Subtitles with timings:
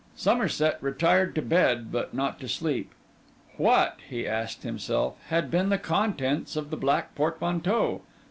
[0.15, 2.89] Somerset retired to bed but not to sleep.
[3.57, 8.01] What, he asked himself, had been the contents of the black portmanteau?